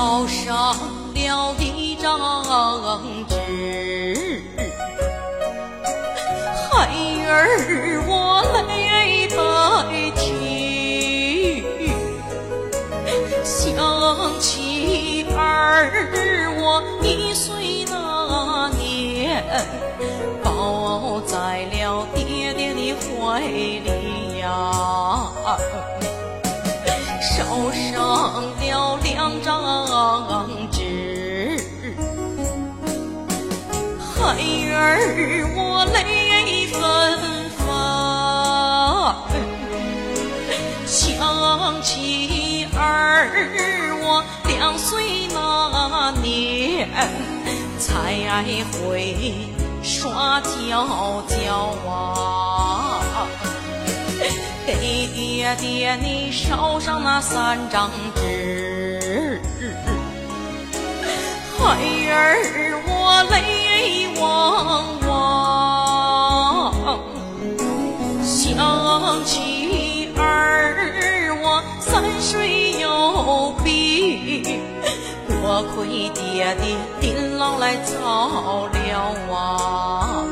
[0.00, 0.74] 烧上
[1.12, 2.18] 了一张
[3.28, 4.42] 纸，
[6.56, 6.88] 孩
[7.26, 8.40] 儿我
[8.88, 9.36] 泪白
[10.16, 11.62] 啼，
[13.44, 13.60] 想
[14.40, 15.92] 起儿
[16.62, 19.44] 我一岁那年，
[20.42, 24.48] 抱在了爹爹的怀里呀。
[29.42, 31.56] 张纸，
[33.98, 34.34] 孩
[34.72, 34.76] 儿
[35.54, 36.78] 我泪纷
[37.58, 37.64] 纷，
[40.86, 40.98] 想
[41.82, 42.78] 起儿
[44.02, 46.88] 我两岁那年
[47.78, 49.34] 才会
[49.82, 53.00] 耍娇娇啊。
[54.66, 58.49] 给爹爹你烧上那三张纸，
[59.60, 59.66] 孩
[62.10, 64.24] 儿我泪汪
[65.06, 66.72] 汪，
[68.24, 74.42] 想起儿我三岁有病，
[75.28, 80.24] 多亏爹爹您老来照料啊。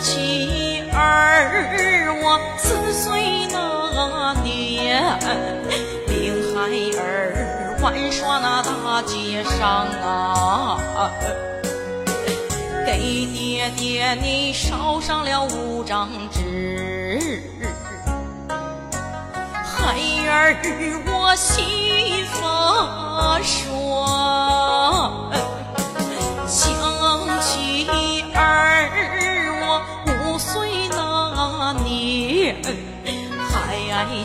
[0.03, 5.03] 起儿我四岁那年，
[6.09, 6.13] 领
[6.55, 6.57] 孩
[7.01, 10.79] 儿玩耍那大街上啊。
[12.87, 17.43] 给爹爹你烧上了五张纸，
[19.65, 19.97] 孩
[20.29, 20.55] 儿
[21.07, 23.65] 我心发酸，
[32.63, 32.77] 年，
[33.51, 33.77] 还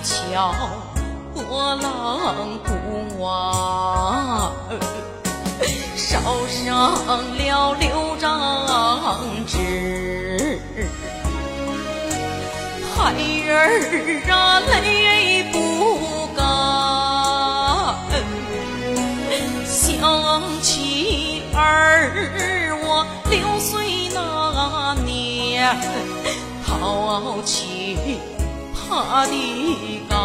[0.03, 0.53] 敲
[1.33, 4.51] 波浪鼓啊。
[5.95, 6.93] 烧上
[7.37, 8.27] 了六张
[9.45, 10.59] 纸，
[12.95, 13.13] 孩
[13.51, 16.43] 儿啊泪不干，
[19.65, 19.79] 想
[20.61, 25.77] 起儿我六岁那年
[26.65, 27.78] 淘气
[28.73, 30.15] 爬的高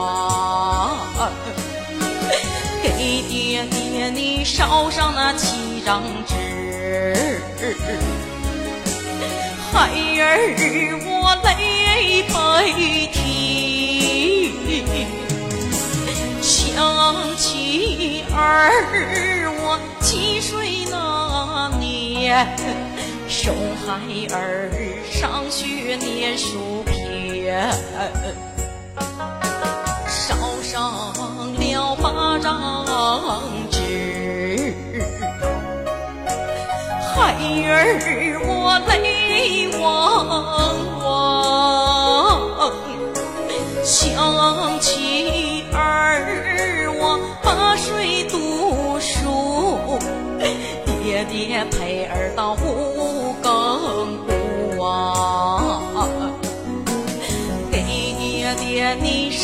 [0.00, 1.30] 啊。
[2.82, 7.40] 给爹爹你烧上那七张纸，
[9.72, 9.88] 孩
[10.18, 12.34] 儿我泪白
[13.12, 13.20] 啼，
[16.42, 18.34] 想起儿
[19.60, 22.48] 我七岁那年，
[23.32, 23.96] 送孩
[24.36, 24.68] 儿
[25.10, 27.66] 上学念书篇。
[30.06, 30.92] 烧上
[31.58, 32.84] 了八张
[33.70, 34.74] 纸，
[37.00, 37.32] 孩
[37.66, 40.61] 儿我泪汪汪，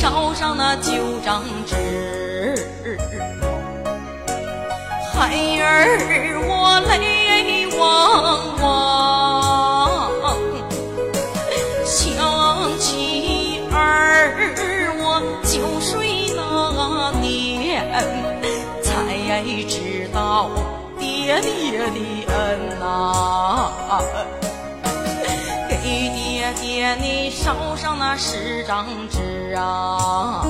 [0.01, 0.93] 烧上那九
[1.25, 1.75] 张纸，
[5.13, 7.83] 孩儿我泪汪
[8.63, 8.63] 汪，
[11.85, 11.99] 想
[12.79, 13.75] 起儿
[15.01, 17.85] 我九岁那年，
[18.81, 20.49] 才知道
[20.97, 21.99] 爹爹的
[22.33, 23.73] 恩呐、
[26.97, 30.43] 你烧上那十张纸啊，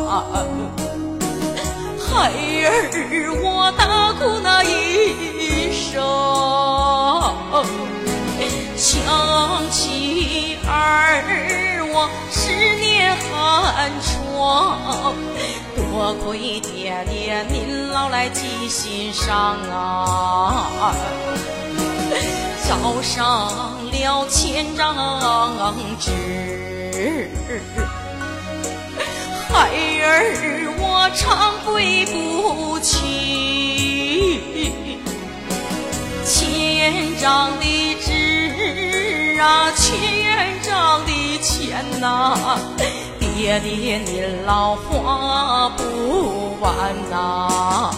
[1.98, 2.30] 孩
[2.64, 2.70] 儿
[3.42, 6.02] 我大哭那一声，
[8.76, 9.00] 想
[9.70, 11.22] 起儿
[11.92, 15.14] 我十年寒窗，
[15.76, 20.94] 多亏爹爹您老来记心上啊。
[22.68, 24.94] 烧上了千张
[25.98, 27.30] 纸，
[29.48, 29.70] 孩
[30.02, 32.94] 儿我常对不起，
[36.24, 37.64] 千张的
[38.04, 42.58] 纸啊，千张的钱呐、
[43.18, 47.90] 爹爹您老花不完呐，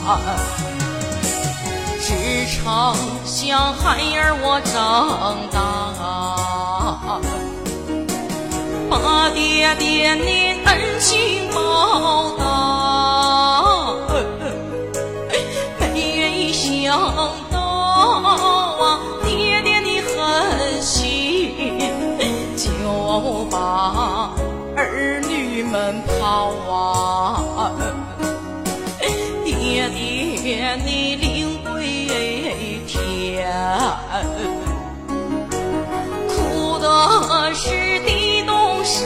[2.50, 5.56] 常想孩儿我长大，
[8.90, 12.42] 把爹爹你恩情报答，
[15.94, 16.98] 没人想
[17.52, 21.78] 到啊，爹爹你狠心
[22.56, 22.66] 就
[23.48, 24.30] 把。
[24.76, 27.70] 儿女们抛啊！
[29.44, 31.39] 爹爹你领归天，
[36.28, 39.02] 哭的是地动山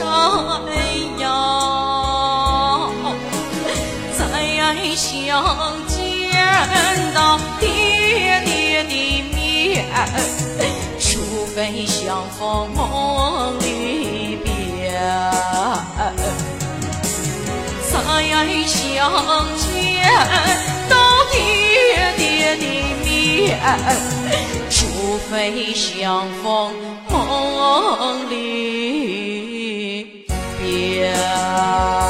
[1.19, 2.89] 摇，
[4.17, 4.21] 再
[4.95, 5.43] 想
[5.87, 5.93] 见
[7.13, 8.93] 到爹爹的
[9.33, 9.85] 面，
[10.99, 14.45] 除非相逢梦里边。
[17.91, 17.93] 再
[18.65, 18.75] 相
[19.57, 19.63] 见
[20.89, 20.93] 到
[21.31, 21.35] 爹
[22.17, 22.63] 爹的
[23.03, 23.59] 面，
[25.15, 26.73] 除非相逢
[27.09, 30.25] 梦里
[30.61, 32.04] 边。